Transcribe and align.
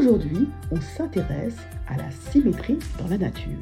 Aujourd'hui, 0.00 0.48
on 0.70 0.80
s'intéresse 0.80 1.58
à 1.86 1.94
la 1.94 2.10
symétrie 2.10 2.78
dans 2.98 3.06
la 3.06 3.18
nature. 3.18 3.58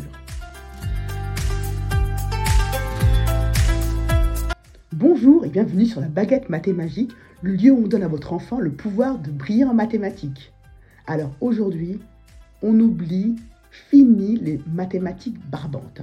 Bonjour 4.93 5.45
et 5.45 5.49
bienvenue 5.49 5.85
sur 5.85 6.01
la 6.01 6.07
baguette 6.07 6.49
mathémagique, 6.49 7.11
le 7.43 7.55
lieu 7.55 7.73
où 7.73 7.79
on 7.79 7.89
donne 7.89 8.05
à 8.05 8.09
votre 8.09 8.33
enfant 8.33 8.61
le 8.61 8.71
pouvoir 8.71 9.19
de 9.19 9.33
briller 9.33 9.65
en 9.65 9.75
mathématiques. 9.75 10.53
Alors 11.09 11.33
aujourd'hui, 11.41 11.99
on 12.63 12.79
oublie, 12.79 13.35
fini 13.73 14.37
les 14.37 14.61
mathématiques 14.73 15.41
barbantes. 15.51 16.03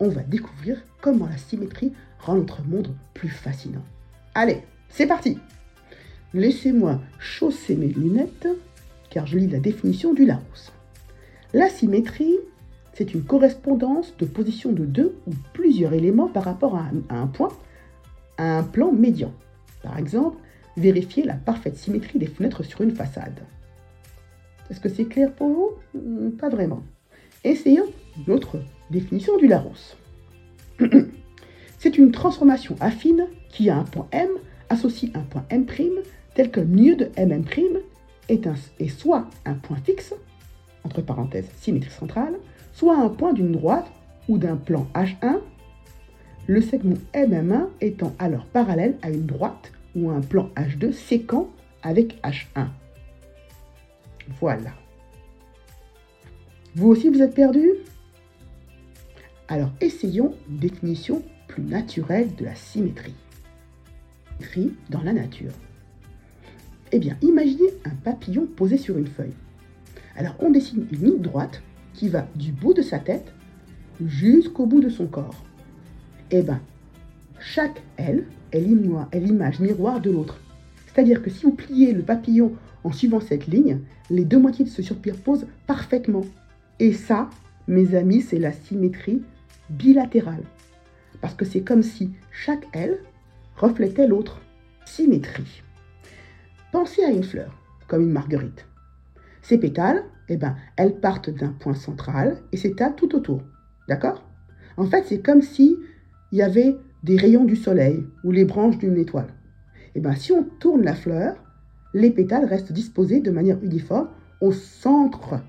On 0.00 0.08
va 0.08 0.22
découvrir 0.22 0.82
comment 1.00 1.26
la 1.26 1.36
symétrie 1.36 1.92
rend 2.18 2.34
notre 2.34 2.64
monde 2.64 2.96
plus 3.14 3.28
fascinant. 3.28 3.84
Allez, 4.34 4.64
c'est 4.88 5.06
parti 5.06 5.38
Laissez-moi 6.34 7.00
chausser 7.20 7.76
mes 7.76 7.86
lunettes, 7.86 8.48
je 9.26 9.38
lis 9.38 9.48
la 9.48 9.60
définition 9.60 10.12
du 10.14 10.24
Larousse. 10.24 10.72
La 11.54 11.68
symétrie, 11.68 12.36
c'est 12.94 13.14
une 13.14 13.22
correspondance 13.22 14.14
de 14.18 14.26
position 14.26 14.72
de 14.72 14.84
deux 14.84 15.16
ou 15.26 15.32
plusieurs 15.52 15.94
éléments 15.94 16.28
par 16.28 16.44
rapport 16.44 16.76
à 16.76 16.90
un, 17.10 17.26
point, 17.26 17.50
à 18.36 18.58
un 18.58 18.62
plan 18.62 18.92
médian. 18.92 19.32
Par 19.82 19.98
exemple, 19.98 20.36
vérifier 20.76 21.24
la 21.24 21.34
parfaite 21.34 21.76
symétrie 21.76 22.18
des 22.18 22.26
fenêtres 22.26 22.62
sur 22.62 22.82
une 22.82 22.94
façade. 22.94 23.40
Est-ce 24.70 24.80
que 24.80 24.88
c'est 24.88 25.06
clair 25.06 25.32
pour 25.32 25.48
vous? 25.48 25.70
Hmm, 25.94 26.30
Pas 26.30 26.48
vraiment. 26.48 26.82
Essayons 27.44 27.86
notre 28.26 28.58
définition 28.90 29.36
du 29.38 29.46
Larousse. 29.46 29.96
c'est 31.78 31.98
une 31.98 32.12
transformation 32.12 32.76
affine 32.80 33.26
qui 33.48 33.70
a 33.70 33.76
un 33.76 33.84
point 33.84 34.08
M 34.12 34.28
associe 34.68 35.10
un 35.14 35.20
point 35.20 35.44
M' 35.50 35.64
tel 36.34 36.50
que 36.50 36.60
milieu 36.60 36.96
de 36.96 37.06
MM' 37.16 37.44
est, 38.28 38.88
soit 38.88 39.26
un 39.44 39.54
point 39.54 39.78
fixe, 39.78 40.14
entre 40.84 41.02
parenthèses 41.02 41.50
symétrie 41.60 41.90
centrale, 41.90 42.34
soit 42.72 42.96
un 42.96 43.08
point 43.08 43.32
d'une 43.32 43.52
droite 43.52 43.90
ou 44.28 44.38
d'un 44.38 44.56
plan 44.56 44.86
H1, 44.94 45.40
le 46.46 46.60
segment 46.62 46.96
MM1 47.14 47.68
étant 47.80 48.14
alors 48.18 48.46
parallèle 48.46 48.96
à 49.02 49.10
une 49.10 49.26
droite 49.26 49.72
ou 49.94 50.10
un 50.10 50.20
plan 50.20 50.50
H2 50.56 50.92
séquent 50.92 51.46
avec 51.82 52.20
H1. 52.22 52.68
Voilà. 54.40 54.72
Vous 56.74 56.88
aussi, 56.88 57.08
vous 57.08 57.22
êtes 57.22 57.34
perdu 57.34 57.68
Alors, 59.48 59.70
essayons 59.80 60.34
une 60.48 60.58
définition 60.58 61.22
plus 61.48 61.62
naturelle 61.62 62.34
de 62.34 62.44
la 62.44 62.54
symétrie. 62.54 63.14
Symétrie 64.40 64.74
dans 64.90 65.02
la 65.02 65.12
nature. 65.12 65.52
Eh 66.90 66.98
bien, 66.98 67.16
imaginez 67.20 67.68
un 67.84 67.94
papillon 68.02 68.46
posé 68.46 68.78
sur 68.78 68.96
une 68.96 69.06
feuille. 69.06 69.34
Alors, 70.16 70.34
on 70.40 70.50
dessine 70.50 70.86
une 70.90 71.04
ligne 71.04 71.20
droite 71.20 71.62
qui 71.92 72.08
va 72.08 72.26
du 72.34 72.50
bout 72.52 72.72
de 72.72 72.82
sa 72.82 72.98
tête 72.98 73.32
jusqu'au 74.04 74.66
bout 74.66 74.80
de 74.80 74.88
son 74.88 75.06
corps. 75.06 75.44
Eh 76.30 76.42
bien, 76.42 76.60
chaque 77.40 77.82
aile 77.98 78.24
est 78.52 78.60
l'image 78.60 79.60
miroir 79.60 80.00
de 80.00 80.10
l'autre. 80.10 80.40
C'est-à-dire 80.86 81.22
que 81.22 81.30
si 81.30 81.44
vous 81.44 81.52
pliez 81.52 81.92
le 81.92 82.02
papillon 82.02 82.54
en 82.84 82.92
suivant 82.92 83.20
cette 83.20 83.46
ligne, 83.46 83.80
les 84.10 84.24
deux 84.24 84.38
moitiés 84.38 84.66
se 84.66 84.82
superposent 84.82 85.46
parfaitement. 85.66 86.24
Et 86.80 86.92
ça, 86.92 87.28
mes 87.66 87.94
amis, 87.94 88.22
c'est 88.22 88.38
la 88.38 88.52
symétrie 88.52 89.22
bilatérale. 89.68 90.42
Parce 91.20 91.34
que 91.34 91.44
c'est 91.44 91.60
comme 91.60 91.82
si 91.82 92.10
chaque 92.32 92.66
aile 92.72 92.98
reflétait 93.56 94.06
l'autre. 94.06 94.40
Symétrie. 94.86 95.62
Pensez 96.70 97.02
à 97.02 97.10
une 97.10 97.24
fleur, 97.24 97.54
comme 97.86 98.02
une 98.02 98.12
marguerite. 98.12 98.66
Ces 99.40 99.58
pétales, 99.58 100.04
eh 100.28 100.36
ben, 100.36 100.56
elles 100.76 101.00
partent 101.00 101.30
d'un 101.30 101.48
point 101.48 101.74
central 101.74 102.36
et 102.52 102.58
s'étalent 102.58 102.94
tout 102.94 103.14
autour. 103.16 103.42
D'accord? 103.88 104.22
En 104.76 104.84
fait, 104.84 105.04
c'est 105.06 105.22
comme 105.22 105.40
si 105.40 105.76
il 106.30 106.38
y 106.38 106.42
avait 106.42 106.76
des 107.02 107.16
rayons 107.16 107.44
du 107.44 107.56
soleil 107.56 108.04
ou 108.22 108.32
les 108.32 108.44
branches 108.44 108.76
d'une 108.76 108.98
étoile. 108.98 109.32
Eh 109.94 110.00
ben, 110.00 110.14
si 110.14 110.30
on 110.32 110.44
tourne 110.44 110.82
la 110.82 110.94
fleur, 110.94 111.42
les 111.94 112.10
pétales 112.10 112.44
restent 112.44 112.72
disposés 112.72 113.20
de 113.20 113.30
manière 113.30 113.62
uniforme 113.62 114.10
au 114.42 114.52
centre, 114.52 115.40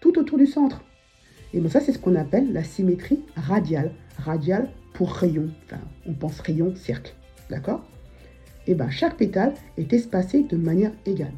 tout 0.00 0.18
autour 0.18 0.38
du 0.38 0.46
centre. 0.46 0.82
Et 1.52 1.60
bien 1.60 1.70
ça, 1.70 1.80
c'est 1.80 1.92
ce 1.92 1.98
qu'on 2.00 2.16
appelle 2.16 2.52
la 2.52 2.64
symétrie 2.64 3.24
radiale. 3.36 3.92
Radiale 4.18 4.70
pour 4.92 5.12
rayon. 5.12 5.50
Enfin, 5.64 5.80
on 6.04 6.14
pense 6.14 6.40
rayon, 6.40 6.74
cercle. 6.74 7.14
D'accord? 7.48 7.84
Eh 8.66 8.74
ben, 8.74 8.90
chaque 8.90 9.16
pétale 9.16 9.54
est 9.76 9.92
espacé 9.92 10.42
de 10.42 10.56
manière 10.56 10.92
égale. 11.06 11.32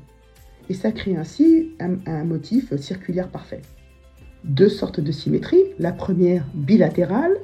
Et 0.68 0.74
ça 0.74 0.92
crée 0.92 1.16
ainsi 1.16 1.72
un, 1.78 2.24
motif 2.24 2.74
circulaire 2.76 3.28
parfait. 3.28 3.62
Deux 4.44 4.68
sortes 4.68 5.00
de 5.00 5.12
symétrie. 5.12 5.62
La 5.78 5.92
première 5.92 6.44
bilatérale, 6.54 7.36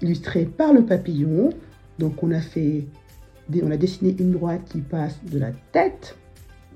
illustrée 0.00 0.44
par 0.44 0.72
le 0.72 0.84
papillon. 0.84 1.50
Donc 1.98 2.22
on 2.22 2.30
a 2.30 2.40
fait, 2.40 2.84
on 3.62 3.70
a 3.70 3.76
dessiné 3.76 4.16
une 4.18 4.32
droite 4.32 4.62
qui 4.70 4.80
passe 4.80 5.18
de 5.24 5.38
la 5.38 5.52
tête 5.72 6.16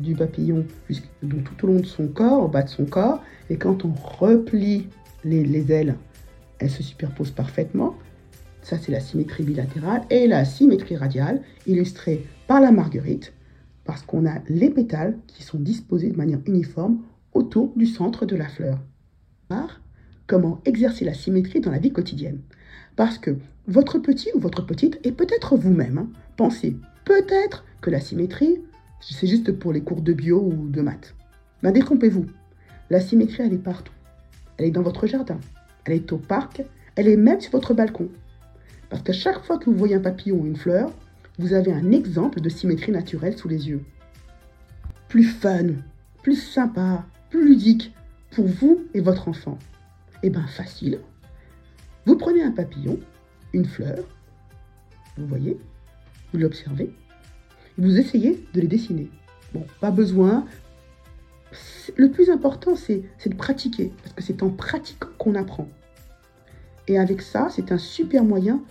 du 0.00 0.14
papillon 0.14 0.64
tout 0.88 1.64
au 1.64 1.66
long 1.66 1.80
de 1.80 1.86
son 1.86 2.08
corps, 2.08 2.44
au 2.44 2.48
bas 2.48 2.62
de 2.62 2.68
son 2.68 2.84
corps. 2.84 3.22
Et 3.48 3.56
quand 3.56 3.84
on 3.84 3.92
replie 3.92 4.88
les, 5.24 5.44
les 5.44 5.72
ailes, 5.72 5.96
elles 6.58 6.70
se 6.70 6.82
superposent 6.82 7.30
parfaitement. 7.30 7.94
Ça, 8.62 8.78
c'est 8.78 8.92
la 8.92 9.00
symétrie 9.00 9.44
bilatérale. 9.44 10.02
Et 10.10 10.26
la 10.26 10.44
symétrie 10.44 10.96
radiale, 10.96 11.42
illustrée 11.66 12.26
par 12.46 12.60
la 12.60 12.72
marguerite, 12.72 13.32
parce 13.84 14.02
qu'on 14.02 14.26
a 14.26 14.38
les 14.48 14.70
pétales 14.70 15.18
qui 15.26 15.42
sont 15.42 15.58
disposés 15.58 16.10
de 16.10 16.16
manière 16.16 16.40
uniforme 16.46 17.00
autour 17.34 17.72
du 17.76 17.86
centre 17.86 18.26
de 18.26 18.36
la 18.36 18.48
fleur. 18.48 18.78
Comment 20.26 20.60
exercer 20.64 21.04
la 21.04 21.14
symétrie 21.14 21.60
dans 21.60 21.70
la 21.70 21.78
vie 21.78 21.92
quotidienne 21.92 22.40
Parce 22.96 23.18
que 23.18 23.36
votre 23.66 23.98
petit 23.98 24.30
ou 24.34 24.40
votre 24.40 24.64
petite, 24.64 24.98
et 25.04 25.12
peut-être 25.12 25.56
vous-même, 25.56 25.98
hein, 25.98 26.08
pensez 26.36 26.76
peut-être 27.04 27.64
que 27.80 27.90
la 27.90 28.00
symétrie, 28.00 28.60
c'est 29.00 29.26
juste 29.26 29.52
pour 29.52 29.72
les 29.72 29.82
cours 29.82 30.00
de 30.00 30.12
bio 30.12 30.40
ou 30.40 30.68
de 30.68 30.80
maths. 30.80 31.14
Ben, 31.62 31.72
détrompez-vous. 31.72 32.26
La 32.88 33.00
symétrie, 33.00 33.42
elle 33.42 33.52
est 33.52 33.58
partout. 33.58 33.92
Elle 34.56 34.66
est 34.66 34.70
dans 34.70 34.82
votre 34.82 35.06
jardin. 35.06 35.38
Elle 35.84 35.94
est 35.94 36.12
au 36.12 36.18
parc. 36.18 36.62
Elle 36.96 37.08
est 37.08 37.16
même 37.16 37.40
sur 37.40 37.52
votre 37.52 37.74
balcon. 37.74 38.08
Parce 38.92 39.04
qu'à 39.04 39.14
chaque 39.14 39.42
fois 39.42 39.56
que 39.56 39.70
vous 39.70 39.74
voyez 39.74 39.94
un 39.94 40.00
papillon 40.00 40.36
ou 40.40 40.46
une 40.46 40.54
fleur, 40.54 40.92
vous 41.38 41.54
avez 41.54 41.72
un 41.72 41.92
exemple 41.92 42.42
de 42.42 42.50
symétrie 42.50 42.92
naturelle 42.92 43.38
sous 43.38 43.48
les 43.48 43.70
yeux. 43.70 43.82
Plus 45.08 45.24
fun, 45.24 45.68
plus 46.22 46.36
sympa, 46.36 47.06
plus 47.30 47.42
ludique 47.42 47.94
pour 48.32 48.46
vous 48.46 48.82
et 48.92 49.00
votre 49.00 49.28
enfant. 49.28 49.58
Eh 50.22 50.28
bien 50.28 50.46
facile. 50.46 51.00
Vous 52.04 52.18
prenez 52.18 52.42
un 52.42 52.50
papillon, 52.50 53.00
une 53.54 53.64
fleur, 53.64 54.04
vous 55.16 55.26
voyez, 55.26 55.56
vous 56.30 56.38
l'observez, 56.38 56.92
vous 57.78 57.96
essayez 57.98 58.46
de 58.52 58.60
les 58.60 58.68
dessiner. 58.68 59.08
Bon, 59.54 59.64
pas 59.80 59.90
besoin. 59.90 60.44
Le 61.96 62.10
plus 62.10 62.28
important, 62.28 62.76
c'est 62.76 63.04
de 63.24 63.34
pratiquer, 63.34 63.90
parce 64.02 64.14
que 64.14 64.22
c'est 64.22 64.42
en 64.42 64.50
pratiquant 64.50 65.08
qu'on 65.16 65.34
apprend. 65.34 65.68
Et 66.88 66.98
avec 66.98 67.22
ça, 67.22 67.48
c'est 67.48 67.72
un 67.72 67.78
super 67.78 68.22
moyen 68.22 68.62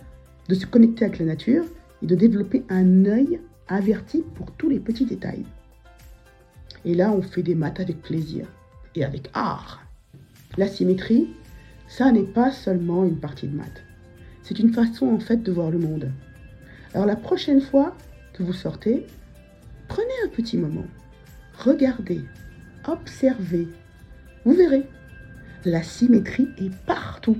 de 0.52 0.54
se 0.54 0.66
connecter 0.66 1.06
avec 1.06 1.18
la 1.18 1.24
nature 1.24 1.64
et 2.02 2.06
de 2.06 2.14
développer 2.14 2.62
un 2.68 3.06
œil 3.06 3.40
averti 3.68 4.22
pour 4.34 4.52
tous 4.52 4.68
les 4.68 4.80
petits 4.80 5.06
détails. 5.06 5.46
Et 6.84 6.94
là, 6.94 7.10
on 7.10 7.22
fait 7.22 7.42
des 7.42 7.54
maths 7.54 7.80
avec 7.80 8.02
plaisir 8.02 8.46
et 8.94 9.02
avec 9.02 9.30
art. 9.32 9.82
La 10.58 10.68
symétrie, 10.68 11.30
ça 11.88 12.12
n'est 12.12 12.22
pas 12.34 12.50
seulement 12.50 13.04
une 13.04 13.16
partie 13.16 13.48
de 13.48 13.56
maths. 13.56 13.82
C'est 14.42 14.58
une 14.58 14.74
façon 14.74 15.06
en 15.06 15.20
fait 15.20 15.42
de 15.42 15.50
voir 15.50 15.70
le 15.70 15.78
monde. 15.78 16.12
Alors 16.92 17.06
la 17.06 17.16
prochaine 17.16 17.62
fois 17.62 17.96
que 18.34 18.42
vous 18.42 18.52
sortez, 18.52 19.06
prenez 19.88 20.12
un 20.26 20.28
petit 20.28 20.58
moment, 20.58 20.84
regardez, 21.56 22.20
observez. 22.86 23.68
Vous 24.44 24.52
verrez, 24.52 24.86
la 25.64 25.82
symétrie 25.82 26.48
est 26.58 26.74
partout. 26.84 27.38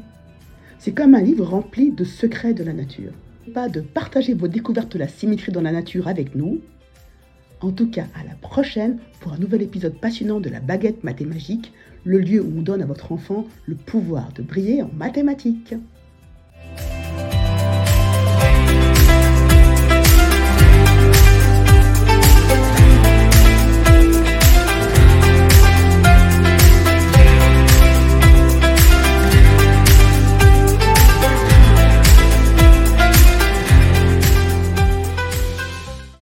C'est 0.84 0.90
comme 0.90 1.14
un 1.14 1.22
livre 1.22 1.44
rempli 1.44 1.92
de 1.92 2.02
secrets 2.02 2.54
de 2.54 2.64
la 2.64 2.72
nature. 2.72 3.12
Pas 3.54 3.68
de 3.68 3.80
partager 3.80 4.34
vos 4.34 4.48
découvertes 4.48 4.92
de 4.94 4.98
la 4.98 5.06
symétrie 5.06 5.52
dans 5.52 5.60
la 5.60 5.70
nature 5.70 6.08
avec 6.08 6.34
nous. 6.34 6.60
En 7.60 7.70
tout 7.70 7.88
cas, 7.88 8.06
à 8.20 8.24
la 8.24 8.34
prochaine 8.34 8.98
pour 9.20 9.32
un 9.32 9.38
nouvel 9.38 9.62
épisode 9.62 9.94
passionnant 10.00 10.40
de 10.40 10.50
la 10.50 10.58
baguette 10.58 11.04
mathémagique, 11.04 11.72
le 12.02 12.18
lieu 12.18 12.40
où 12.40 12.52
on 12.58 12.62
donne 12.62 12.82
à 12.82 12.86
votre 12.86 13.12
enfant 13.12 13.46
le 13.64 13.76
pouvoir 13.76 14.32
de 14.32 14.42
briller 14.42 14.82
en 14.82 14.90
mathématiques. 14.92 15.76